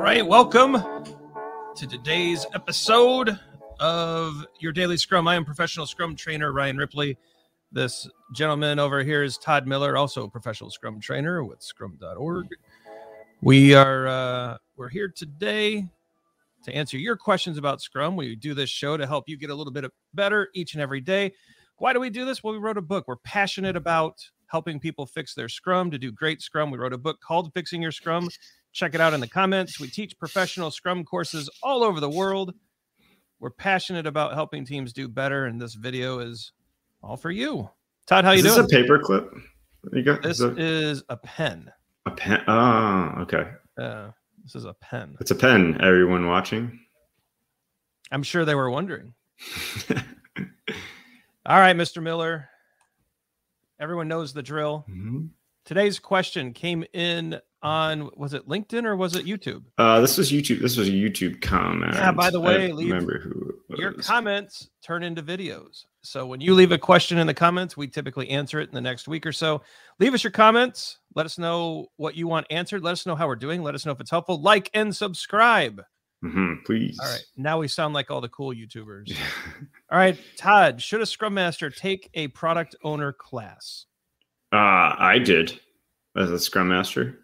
right, 0.00 0.26
welcome 0.26 0.82
to 1.76 1.86
today's 1.86 2.46
episode 2.54 3.38
of 3.80 4.46
your 4.58 4.72
daily 4.72 4.96
scrum. 4.96 5.28
I 5.28 5.34
am 5.34 5.44
professional 5.44 5.84
scrum 5.84 6.16
trainer 6.16 6.54
Ryan 6.54 6.78
Ripley. 6.78 7.18
This 7.70 8.08
gentleman 8.34 8.78
over 8.78 9.02
here 9.02 9.22
is 9.22 9.36
Todd 9.36 9.66
Miller, 9.66 9.98
also 9.98 10.24
a 10.24 10.30
professional 10.30 10.70
scrum 10.70 11.00
trainer 11.00 11.44
with 11.44 11.62
scrum.org. 11.62 12.46
We 13.42 13.74
are 13.74 14.08
uh, 14.08 14.56
we're 14.78 14.88
here 14.88 15.12
today 15.14 15.86
to 16.64 16.74
answer 16.74 16.96
your 16.96 17.16
questions 17.16 17.58
about 17.58 17.82
scrum. 17.82 18.16
We 18.16 18.36
do 18.36 18.54
this 18.54 18.70
show 18.70 18.96
to 18.96 19.06
help 19.06 19.28
you 19.28 19.36
get 19.36 19.50
a 19.50 19.54
little 19.54 19.72
bit 19.72 19.84
better 20.14 20.48
each 20.54 20.72
and 20.72 20.80
every 20.80 21.02
day. 21.02 21.34
Why 21.76 21.92
do 21.92 22.00
we 22.00 22.08
do 22.08 22.24
this? 22.24 22.42
Well, 22.42 22.54
we 22.54 22.58
wrote 22.58 22.78
a 22.78 22.82
book. 22.82 23.04
We're 23.06 23.16
passionate 23.16 23.76
about 23.76 24.14
helping 24.46 24.80
people 24.80 25.04
fix 25.04 25.34
their 25.34 25.48
scrum 25.50 25.90
to 25.90 25.98
do 25.98 26.10
great 26.10 26.40
scrum. 26.40 26.70
We 26.70 26.78
wrote 26.78 26.94
a 26.94 26.98
book 26.98 27.20
called 27.20 27.52
Fixing 27.52 27.82
Your 27.82 27.92
Scrum. 27.92 28.28
Check 28.72 28.94
it 28.94 29.00
out 29.00 29.14
in 29.14 29.20
the 29.20 29.28
comments. 29.28 29.80
We 29.80 29.88
teach 29.88 30.18
professional 30.18 30.70
scrum 30.70 31.04
courses 31.04 31.50
all 31.62 31.82
over 31.82 32.00
the 32.00 32.10
world. 32.10 32.54
We're 33.40 33.50
passionate 33.50 34.06
about 34.06 34.34
helping 34.34 34.64
teams 34.64 34.92
do 34.92 35.08
better, 35.08 35.46
and 35.46 35.60
this 35.60 35.74
video 35.74 36.20
is 36.20 36.52
all 37.02 37.16
for 37.16 37.30
you. 37.30 37.68
Todd, 38.06 38.24
how 38.24 38.32
you 38.32 38.38
is 38.38 38.44
doing? 38.44 38.56
This 38.56 38.66
is 38.66 38.72
a 38.72 38.82
paper 38.82 38.98
clip. 38.98 39.34
You 39.92 40.02
got 40.02 40.22
this 40.22 40.40
is, 40.40 40.58
is 40.58 41.02
a 41.08 41.16
pen. 41.16 41.70
a 42.06 42.10
pen. 42.10 42.42
Oh, 42.46 43.14
okay. 43.22 43.50
Uh, 43.78 44.10
this 44.44 44.54
is 44.54 44.66
a 44.66 44.74
pen. 44.74 45.16
It's 45.20 45.30
a 45.30 45.34
pen. 45.34 45.80
Everyone 45.80 46.26
watching. 46.26 46.78
I'm 48.12 48.22
sure 48.22 48.44
they 48.44 48.54
were 48.54 48.70
wondering. 48.70 49.14
All 51.46 51.58
right, 51.58 51.76
Mr. 51.76 52.02
Miller. 52.02 52.48
Everyone 53.80 54.08
knows 54.08 54.32
the 54.32 54.42
drill. 54.42 54.84
Mhm. 54.90 55.30
Today's 55.64 55.98
question 55.98 56.52
came 56.52 56.84
in 56.92 57.40
on 57.62 58.10
was 58.16 58.34
it 58.34 58.48
LinkedIn 58.48 58.84
or 58.84 58.96
was 58.96 59.14
it 59.14 59.26
YouTube? 59.26 59.64
Uh, 59.78 60.00
this 60.00 60.16
was 60.16 60.32
YouTube. 60.32 60.60
This 60.60 60.76
was 60.76 60.88
a 60.88 60.92
YouTube 60.92 61.40
comment. 61.40 61.94
Yeah, 61.94 62.12
by 62.12 62.30
the 62.30 62.40
way, 62.40 62.72
remember 62.72 63.20
who 63.20 63.54
Your 63.76 63.92
comments 63.92 64.70
turn 64.82 65.02
into 65.02 65.22
videos. 65.22 65.84
So 66.02 66.26
when 66.26 66.40
you 66.40 66.54
leave 66.54 66.72
a 66.72 66.78
question 66.78 67.18
in 67.18 67.26
the 67.26 67.34
comments, 67.34 67.76
we 67.76 67.86
typically 67.86 68.30
answer 68.30 68.60
it 68.60 68.68
in 68.70 68.74
the 68.74 68.80
next 68.80 69.06
week 69.06 69.26
or 69.26 69.32
so. 69.32 69.62
Leave 69.98 70.14
us 70.14 70.24
your 70.24 70.30
comments. 70.30 70.98
Let 71.14 71.26
us 71.26 71.36
know 71.38 71.88
what 71.96 72.16
you 72.16 72.26
want 72.26 72.46
answered. 72.50 72.82
Let 72.82 72.92
us 72.92 73.04
know 73.04 73.14
how 73.14 73.26
we're 73.26 73.36
doing. 73.36 73.62
Let 73.62 73.74
us 73.74 73.84
know 73.84 73.92
if 73.92 74.00
it's 74.00 74.10
helpful. 74.10 74.40
Like 74.40 74.70
and 74.72 74.96
subscribe. 74.96 75.82
Mhm, 76.24 76.64
please. 76.64 76.98
All 77.02 77.10
right. 77.10 77.24
Now 77.36 77.58
we 77.58 77.68
sound 77.68 77.94
like 77.94 78.10
all 78.10 78.20
the 78.20 78.28
cool 78.28 78.54
YouTubers. 78.54 79.14
All 79.90 79.98
right. 79.98 80.18
Todd, 80.36 80.80
should 80.82 81.00
a 81.00 81.06
Scrum 81.06 81.34
Master 81.34 81.70
take 81.70 82.10
a 82.14 82.28
product 82.28 82.76
owner 82.84 83.12
class? 83.12 83.86
Uh, 84.52 84.94
I 84.98 85.18
did 85.22 85.58
as 86.16 86.30
a 86.30 86.38
Scrum 86.38 86.68
Master. 86.68 87.18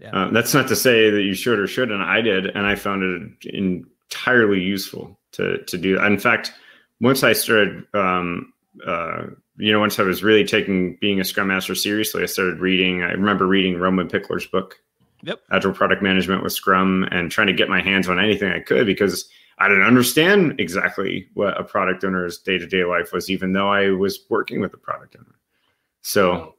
Yeah. 0.00 0.10
Uh, 0.10 0.30
that's 0.30 0.54
not 0.54 0.66
to 0.68 0.76
say 0.76 1.10
that 1.10 1.22
you 1.22 1.34
should 1.34 1.58
or 1.58 1.66
shouldn't. 1.66 2.00
I 2.00 2.20
did, 2.22 2.46
and 2.46 2.66
I 2.66 2.74
found 2.74 3.02
it 3.44 3.54
entirely 3.54 4.60
useful 4.60 5.18
to 5.32 5.58
to 5.64 5.78
do. 5.78 6.00
In 6.00 6.18
fact, 6.18 6.52
once 7.00 7.22
I 7.22 7.34
started, 7.34 7.84
um, 7.94 8.52
uh, 8.86 9.24
you 9.58 9.72
know, 9.72 9.80
once 9.80 9.98
I 9.98 10.02
was 10.02 10.22
really 10.22 10.44
taking 10.44 10.96
being 11.00 11.20
a 11.20 11.24
Scrum 11.24 11.48
Master 11.48 11.74
seriously, 11.74 12.22
I 12.22 12.26
started 12.26 12.60
reading. 12.60 13.02
I 13.02 13.12
remember 13.12 13.46
reading 13.46 13.78
Roman 13.78 14.08
Pichler's 14.08 14.46
book, 14.46 14.80
Yep. 15.22 15.40
Agile 15.52 15.72
Product 15.72 16.02
Management 16.02 16.42
with 16.42 16.54
Scrum, 16.54 17.06
and 17.10 17.30
trying 17.30 17.48
to 17.48 17.52
get 17.52 17.68
my 17.68 17.82
hands 17.82 18.08
on 18.08 18.18
anything 18.18 18.50
I 18.50 18.60
could 18.60 18.86
because 18.86 19.28
I 19.58 19.68
didn't 19.68 19.84
understand 19.84 20.58
exactly 20.58 21.28
what 21.34 21.60
a 21.60 21.64
product 21.64 22.04
owner's 22.04 22.38
day 22.38 22.56
to 22.56 22.66
day 22.66 22.84
life 22.84 23.12
was, 23.12 23.28
even 23.28 23.52
though 23.52 23.68
I 23.68 23.90
was 23.90 24.24
working 24.30 24.60
with 24.62 24.72
a 24.72 24.78
product 24.78 25.14
owner. 25.16 25.36
So. 26.00 26.54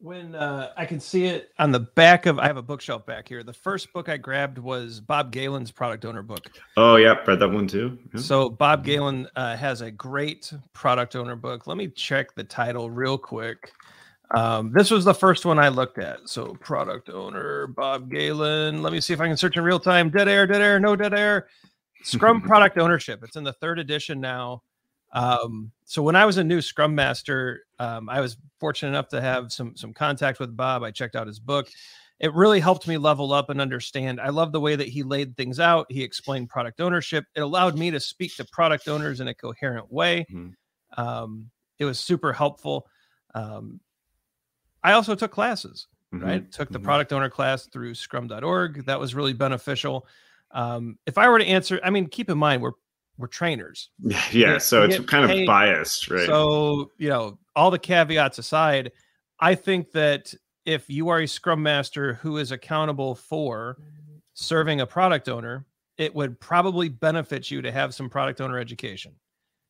When 0.00 0.36
uh, 0.36 0.70
I 0.76 0.86
can 0.86 1.00
see 1.00 1.24
it 1.24 1.50
on 1.58 1.72
the 1.72 1.80
back 1.80 2.26
of, 2.26 2.38
I 2.38 2.46
have 2.46 2.56
a 2.56 2.62
bookshelf 2.62 3.04
back 3.04 3.26
here. 3.26 3.42
The 3.42 3.52
first 3.52 3.92
book 3.92 4.08
I 4.08 4.16
grabbed 4.16 4.56
was 4.58 5.00
Bob 5.00 5.32
Galen's 5.32 5.72
product 5.72 6.04
owner 6.04 6.22
book. 6.22 6.48
Oh 6.76 6.94
yeah, 6.96 7.14
read 7.26 7.40
that 7.40 7.48
one 7.48 7.66
too. 7.66 7.98
Yeah. 8.14 8.20
So 8.20 8.48
Bob 8.48 8.84
Galen 8.84 9.26
uh, 9.34 9.56
has 9.56 9.80
a 9.80 9.90
great 9.90 10.52
product 10.72 11.16
owner 11.16 11.34
book. 11.34 11.66
Let 11.66 11.76
me 11.76 11.88
check 11.88 12.32
the 12.36 12.44
title 12.44 12.90
real 12.90 13.18
quick. 13.18 13.72
Um, 14.30 14.70
this 14.72 14.90
was 14.90 15.04
the 15.04 15.14
first 15.14 15.44
one 15.44 15.58
I 15.58 15.68
looked 15.68 15.98
at. 15.98 16.28
So 16.28 16.54
product 16.60 17.08
owner 17.10 17.66
Bob 17.66 18.10
Galen. 18.10 18.82
Let 18.82 18.92
me 18.92 19.00
see 19.00 19.14
if 19.14 19.20
I 19.20 19.26
can 19.26 19.36
search 19.36 19.56
in 19.56 19.64
real 19.64 19.80
time. 19.80 20.10
Dead 20.10 20.28
air, 20.28 20.46
dead 20.46 20.60
air, 20.60 20.78
no 20.78 20.94
dead 20.94 21.14
air. 21.14 21.48
Scrum 22.04 22.40
product 22.42 22.78
ownership. 22.78 23.24
It's 23.24 23.36
in 23.36 23.44
the 23.44 23.54
third 23.54 23.78
edition 23.78 24.20
now. 24.20 24.62
Um, 25.12 25.72
so 25.84 26.02
when 26.02 26.16
I 26.16 26.26
was 26.26 26.36
a 26.36 26.44
new 26.44 26.60
Scrum 26.60 26.94
Master, 26.94 27.64
um, 27.78 28.08
I 28.08 28.20
was 28.20 28.36
fortunate 28.60 28.90
enough 28.90 29.08
to 29.08 29.20
have 29.20 29.52
some 29.52 29.76
some 29.76 29.92
contact 29.94 30.38
with 30.40 30.56
Bob. 30.56 30.82
I 30.82 30.90
checked 30.90 31.16
out 31.16 31.26
his 31.26 31.40
book. 31.40 31.68
It 32.20 32.34
really 32.34 32.58
helped 32.60 32.88
me 32.88 32.98
level 32.98 33.32
up 33.32 33.48
and 33.48 33.60
understand. 33.60 34.20
I 34.20 34.30
love 34.30 34.50
the 34.52 34.60
way 34.60 34.74
that 34.74 34.88
he 34.88 35.04
laid 35.04 35.36
things 35.36 35.60
out. 35.60 35.86
He 35.88 36.02
explained 36.02 36.48
product 36.48 36.80
ownership. 36.80 37.24
It 37.36 37.40
allowed 37.40 37.78
me 37.78 37.90
to 37.92 38.00
speak 38.00 38.34
to 38.36 38.44
product 38.44 38.88
owners 38.88 39.20
in 39.20 39.28
a 39.28 39.34
coherent 39.34 39.90
way. 39.92 40.26
Mhm. 40.30 40.54
Um, 40.96 41.50
it 41.78 41.84
was 41.84 42.00
super 42.00 42.32
helpful. 42.32 42.88
Um, 43.34 43.80
I 44.82 44.92
also 44.92 45.14
took 45.14 45.30
classes 45.30 45.86
Mhm. 46.12 46.22
right? 46.22 46.52
Took 46.52 46.70
the 46.70 46.80
Mhm. 46.80 46.84
product 46.84 47.12
owner 47.12 47.28
class 47.30 47.66
through 47.66 47.94
scrum.org. 47.94 48.86
That 48.86 48.98
was 48.98 49.14
really 49.14 49.34
beneficial. 49.34 50.06
Um, 50.50 50.98
if 51.06 51.18
I 51.18 51.28
were 51.28 51.38
to 51.38 51.44
answer, 51.46 51.78
I 51.84 51.90
mean, 51.90 52.08
keep 52.08 52.30
in 52.30 52.38
mind 52.38 52.62
we're 52.62 52.72
we're 53.18 53.26
trainers. 53.26 53.90
Yeah, 54.00 54.22
yeah. 54.32 54.58
So 54.58 54.84
it's 54.84 54.98
kind 55.00 55.30
of 55.30 55.46
biased, 55.46 56.10
right? 56.10 56.26
So, 56.26 56.92
you 56.98 57.08
know, 57.08 57.38
all 57.54 57.70
the 57.70 57.78
caveats 57.78 58.38
aside, 58.38 58.92
I 59.40 59.54
think 59.54 59.90
that 59.92 60.32
if 60.64 60.88
you 60.88 61.08
are 61.08 61.20
a 61.20 61.26
scrum 61.26 61.62
master 61.62 62.14
who 62.14 62.38
is 62.38 62.52
accountable 62.52 63.14
for 63.14 63.76
serving 64.34 64.80
a 64.80 64.86
product 64.86 65.28
owner, 65.28 65.66
it 65.98 66.14
would 66.14 66.38
probably 66.40 66.88
benefit 66.88 67.50
you 67.50 67.60
to 67.60 67.72
have 67.72 67.94
some 67.94 68.08
product 68.08 68.40
owner 68.40 68.58
education 68.58 69.12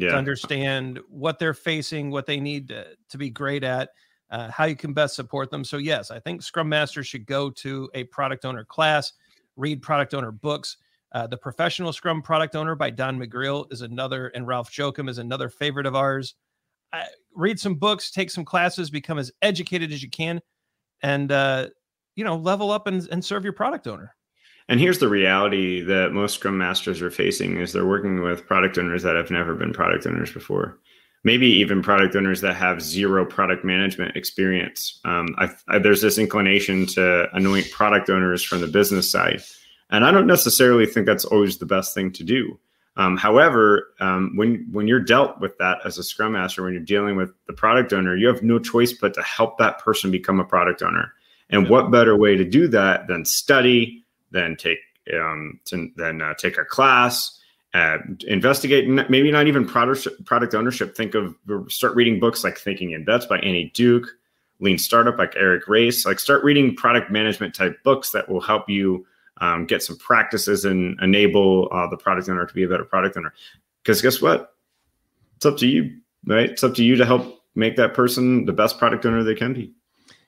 to 0.00 0.14
understand 0.14 1.00
what 1.08 1.38
they're 1.38 1.54
facing, 1.54 2.10
what 2.10 2.26
they 2.26 2.38
need 2.38 2.68
to, 2.68 2.86
to 3.08 3.16
be 3.16 3.30
great 3.30 3.64
at, 3.64 3.90
uh, 4.30 4.50
how 4.50 4.64
you 4.64 4.76
can 4.76 4.92
best 4.92 5.14
support 5.14 5.50
them. 5.50 5.64
So, 5.64 5.78
yes, 5.78 6.10
I 6.10 6.18
think 6.18 6.42
Scrum 6.42 6.68
Masters 6.68 7.06
should 7.06 7.26
go 7.26 7.48
to 7.50 7.88
a 7.94 8.04
product 8.04 8.44
owner 8.44 8.64
class, 8.64 9.12
read 9.56 9.80
product 9.80 10.12
owner 10.14 10.32
books. 10.32 10.76
Uh, 11.12 11.26
the 11.26 11.36
Professional 11.36 11.92
Scrum 11.92 12.20
Product 12.20 12.56
Owner 12.56 12.74
by 12.74 12.90
Don 12.90 13.18
McGreal 13.18 13.72
is 13.72 13.82
another, 13.82 14.28
and 14.28 14.46
Ralph 14.46 14.70
Jocham 14.70 15.08
is 15.08 15.18
another 15.18 15.48
favorite 15.48 15.86
of 15.86 15.94
ours. 15.94 16.34
Uh, 16.92 17.04
read 17.34 17.58
some 17.58 17.74
books, 17.74 18.10
take 18.10 18.30
some 18.30 18.44
classes, 18.44 18.90
become 18.90 19.18
as 19.18 19.32
educated 19.42 19.92
as 19.92 20.02
you 20.02 20.10
can, 20.10 20.40
and 21.02 21.30
uh, 21.32 21.68
you 22.16 22.24
know, 22.24 22.36
level 22.36 22.70
up 22.70 22.86
and, 22.86 23.06
and 23.10 23.24
serve 23.24 23.44
your 23.44 23.52
product 23.52 23.86
owner. 23.86 24.14
And 24.68 24.80
here's 24.80 24.98
the 24.98 25.08
reality 25.08 25.80
that 25.82 26.12
most 26.12 26.34
Scrum 26.34 26.58
Masters 26.58 27.00
are 27.00 27.10
facing 27.10 27.58
is 27.58 27.72
they're 27.72 27.86
working 27.86 28.20
with 28.22 28.46
product 28.46 28.78
owners 28.78 29.02
that 29.04 29.14
have 29.14 29.30
never 29.30 29.54
been 29.54 29.72
product 29.72 30.06
owners 30.06 30.32
before. 30.32 30.78
Maybe 31.22 31.46
even 31.46 31.82
product 31.82 32.16
owners 32.16 32.40
that 32.40 32.54
have 32.56 32.82
zero 32.82 33.24
product 33.24 33.64
management 33.64 34.16
experience. 34.16 35.00
Um, 35.04 35.34
I, 35.38 35.50
I, 35.68 35.78
there's 35.78 36.02
this 36.02 36.18
inclination 36.18 36.86
to 36.86 37.28
anoint 37.32 37.70
product 37.70 38.10
owners 38.10 38.42
from 38.42 38.60
the 38.60 38.66
business 38.66 39.10
side. 39.10 39.42
And 39.90 40.04
I 40.04 40.10
don't 40.10 40.26
necessarily 40.26 40.86
think 40.86 41.06
that's 41.06 41.24
always 41.24 41.58
the 41.58 41.66
best 41.66 41.94
thing 41.94 42.12
to 42.12 42.24
do. 42.24 42.58
Um, 42.96 43.16
however, 43.16 43.88
um, 44.00 44.32
when 44.36 44.66
when 44.72 44.88
you're 44.88 45.00
dealt 45.00 45.38
with 45.38 45.56
that 45.58 45.78
as 45.84 45.98
a 45.98 46.02
Scrum 46.02 46.32
Master, 46.32 46.62
when 46.62 46.72
you're 46.72 46.82
dealing 46.82 47.14
with 47.16 47.30
the 47.46 47.52
product 47.52 47.92
owner, 47.92 48.16
you 48.16 48.26
have 48.26 48.42
no 48.42 48.58
choice 48.58 48.92
but 48.92 49.12
to 49.14 49.22
help 49.22 49.58
that 49.58 49.78
person 49.78 50.10
become 50.10 50.40
a 50.40 50.44
product 50.44 50.82
owner. 50.82 51.12
And 51.50 51.64
Yeah. 51.64 51.68
what 51.70 51.90
better 51.90 52.16
way 52.16 52.36
to 52.36 52.44
do 52.44 52.66
that 52.68 53.06
than 53.06 53.24
study, 53.24 54.02
then 54.30 54.56
take 54.56 54.78
um, 55.14 55.60
to, 55.66 55.88
then 55.96 56.20
uh, 56.20 56.34
take 56.34 56.58
a 56.58 56.64
class, 56.64 57.38
uh, 57.74 57.98
investigate. 58.26 58.88
Maybe 58.88 59.30
not 59.30 59.46
even 59.46 59.66
product 59.66 60.08
product 60.24 60.54
ownership. 60.54 60.96
Think 60.96 61.14
of 61.14 61.36
start 61.68 61.94
reading 61.94 62.18
books 62.18 62.42
like 62.42 62.58
Thinking 62.58 62.92
in 62.92 63.04
Bets 63.04 63.26
by 63.26 63.38
Annie 63.40 63.70
Duke, 63.74 64.06
Lean 64.60 64.78
Startup 64.78 65.16
like 65.18 65.34
Eric 65.36 65.68
Ries. 65.68 66.06
Like 66.06 66.18
start 66.18 66.42
reading 66.42 66.74
product 66.74 67.10
management 67.10 67.54
type 67.54 67.80
books 67.84 68.10
that 68.12 68.28
will 68.28 68.40
help 68.40 68.70
you 68.70 69.06
um, 69.40 69.66
get 69.66 69.82
some 69.82 69.96
practices 69.98 70.64
and 70.64 70.98
enable 71.00 71.68
uh, 71.72 71.86
the 71.88 71.96
product 71.96 72.28
owner 72.28 72.46
to 72.46 72.54
be 72.54 72.62
a 72.62 72.68
better 72.68 72.84
product 72.84 73.16
owner. 73.16 73.32
Because 73.82 74.00
guess 74.02 74.20
what? 74.22 74.54
It's 75.36 75.46
up 75.46 75.56
to 75.58 75.66
you, 75.66 75.98
right? 76.26 76.50
It's 76.50 76.64
up 76.64 76.74
to 76.74 76.84
you 76.84 76.96
to 76.96 77.04
help 77.04 77.42
make 77.54 77.76
that 77.76 77.94
person 77.94 78.44
the 78.46 78.52
best 78.52 78.78
product 78.78 79.04
owner 79.06 79.22
they 79.22 79.34
can 79.34 79.52
be. 79.52 79.72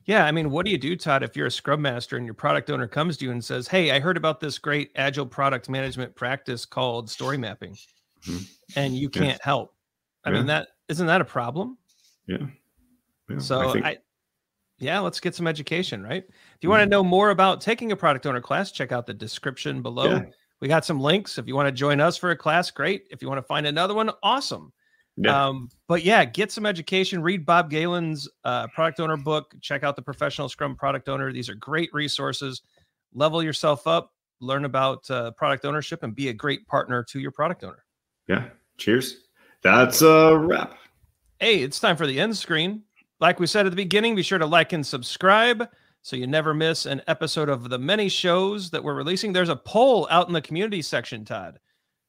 Yeah, 0.05 0.25
I 0.25 0.33
mean, 0.33 0.51
what 0.51 0.65
do 0.65 0.73
you 0.73 0.79
do, 0.79 0.97
Todd, 0.97 1.23
if 1.23 1.37
you're 1.37 1.47
a 1.49 1.51
scrum 1.51 1.83
master 1.83 2.17
and 2.17 2.25
your 2.25 2.35
product 2.35 2.71
owner 2.71 2.89
comes 2.89 3.19
to 3.19 3.27
you 3.27 3.31
and 3.31 3.45
says, 3.45 3.69
"Hey, 3.69 3.91
I 3.91 4.01
heard 4.01 4.17
about 4.17 4.41
this 4.41 4.59
great 4.59 4.91
agile 4.97 5.27
product 5.27 5.69
management 5.69 6.15
practice 6.15 6.65
called 6.65 7.11
story 7.11 7.37
mapping," 7.37 7.77
Mhm. 8.23 8.49
and 8.77 8.97
you 8.97 9.11
can't 9.11 9.43
help? 9.43 9.75
I 10.25 10.31
mean, 10.31 10.47
that 10.47 10.69
isn't 10.89 11.07
that 11.07 11.21
a 11.21 11.27
problem? 11.27 11.77
Yeah. 12.27 12.47
Yeah, 13.29 13.39
So 13.39 13.69
I, 13.69 13.73
think- 13.73 13.99
yeah, 14.79 15.01
let's 15.01 15.21
get 15.21 15.35
some 15.35 15.47
education, 15.47 16.03
right? 16.03 16.25
If 16.29 16.59
you 16.63 16.71
want 16.71 16.83
to 16.83 16.89
know 16.89 17.03
more 17.03 17.31
about 17.31 17.61
taking 17.61 17.93
a 17.93 17.97
product 17.97 18.27
owner 18.27 18.41
class, 18.41 18.73
check 18.73 18.93
out 18.93 19.07
the 19.07 19.15
description 19.15 19.83
below. 19.83 20.11
Yeah. 20.11 20.25
We 20.61 20.69
got 20.69 20.85
some 20.85 21.01
links. 21.01 21.39
If 21.39 21.47
you 21.47 21.55
want 21.55 21.69
to 21.69 21.73
join 21.73 22.01
us 22.01 22.17
for 22.17 22.31
a 22.31 22.37
class, 22.37 22.71
great. 22.71 23.07
If 23.11 23.23
you 23.23 23.29
want 23.29 23.39
to 23.39 23.47
find 23.47 23.67
another 23.67 23.95
one, 23.95 24.11
awesome. 24.23 24.73
yeah. 25.17 25.47
Um, 25.47 25.69
but 25.87 26.03
yeah, 26.05 26.25
get 26.25 26.51
some 26.51 26.67
education. 26.67 27.23
Read 27.23 27.47
Bob 27.47 27.71
Galen's 27.71 28.29
uh, 28.45 28.67
product 28.69 29.01
owner 29.01 29.17
book. 29.17 29.55
Check 29.61 29.85
out 29.85 29.97
the 29.97 30.03
Professional 30.03 30.49
Scrum 30.49 30.75
Product 30.75 31.09
Owner. 31.09 31.33
These 31.33 31.49
are 31.49 31.55
great 31.55 31.91
resources. 31.93 32.63
Level 33.15 33.43
yourself 33.43 33.87
up. 33.87 34.13
learn 34.41 34.65
about 34.65 35.09
uh, 35.11 35.31
product 35.33 35.65
ownership 35.65 36.03
and 36.03 36.15
be 36.15 36.29
a 36.29 36.33
great 36.33 36.67
partner 36.67 37.03
to 37.05 37.21
your 37.21 37.33
product 37.33 37.65
owner. 37.65 37.85
Yeah. 38.29 38.49
Cheers. 38.77 39.27
That's 39.63 40.03
a 40.03 40.39
wrap. 40.39 40.79
Hey, 41.41 41.63
it's 41.63 41.81
time 41.81 41.97
for 41.97 42.07
the 42.07 42.19
end 42.21 42.37
screen. 42.37 42.83
Like 43.21 43.41
we 43.41 43.47
said 43.47 43.67
at 43.67 43.71
the 43.71 43.77
beginning, 43.77 44.15
be 44.15 44.23
sure 44.23 44.39
to 44.39 44.47
like 44.47 44.73
and 44.73 44.87
subscribe 44.87 45.69
so 46.03 46.17
you 46.17 46.27
never 46.27 46.55
miss 46.55 46.87
an 46.87 47.03
episode 47.09 47.49
of 47.49 47.69
the 47.69 47.79
many 47.79 48.09
shows 48.09 48.71
that 48.71 48.83
we're 48.83 48.95
releasing. 48.95 49.33
There's 49.33 49.49
a 49.49 49.57
poll 49.57 50.07
out 50.11 50.29
in 50.29 50.33
the 50.33 50.41
community 50.41 50.83
section, 50.83 51.25
Todd, 51.25 51.59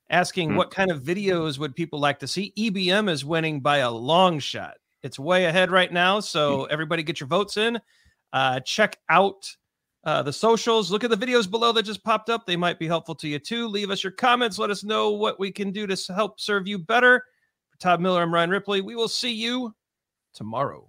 asking 0.09 0.51
hmm. 0.51 0.55
what 0.55 0.71
kind 0.71 0.91
of 0.91 1.01
videos 1.01 1.57
would 1.57 1.75
people 1.75 1.99
like 1.99 2.19
to 2.19 2.27
see. 2.27 2.53
EBM 2.57 3.09
is 3.09 3.25
winning 3.25 3.59
by 3.59 3.77
a 3.77 3.91
long 3.91 4.39
shot. 4.39 4.77
It's 5.01 5.17
way 5.17 5.45
ahead 5.45 5.71
right 5.71 5.91
now. 5.91 6.19
So 6.19 6.59
hmm. 6.59 6.67
everybody 6.69 7.03
get 7.03 7.19
your 7.19 7.27
votes 7.27 7.57
in. 7.57 7.79
Uh, 8.31 8.59
check 8.59 8.97
out 9.09 9.49
uh, 10.03 10.21
the 10.21 10.31
socials. 10.31 10.91
Look 10.91 11.03
at 11.03 11.09
the 11.09 11.17
videos 11.17 11.49
below 11.49 11.71
that 11.71 11.83
just 11.83 12.03
popped 12.03 12.29
up. 12.29 12.45
They 12.45 12.55
might 12.55 12.77
be 12.77 12.87
helpful 12.87 13.15
to 13.15 13.27
you 13.27 13.39
too. 13.39 13.67
Leave 13.67 13.89
us 13.89 14.03
your 14.03 14.11
comments. 14.11 14.59
Let 14.59 14.69
us 14.69 14.83
know 14.83 15.09
what 15.09 15.39
we 15.39 15.51
can 15.51 15.71
do 15.71 15.87
to 15.87 16.13
help 16.13 16.39
serve 16.39 16.67
you 16.67 16.77
better. 16.77 17.23
For 17.71 17.77
Todd 17.79 17.99
Miller, 17.99 18.21
I'm 18.21 18.33
Ryan 18.33 18.51
Ripley. 18.51 18.81
We 18.81 18.95
will 18.95 19.07
see 19.07 19.33
you 19.33 19.73
tomorrow. 20.33 20.88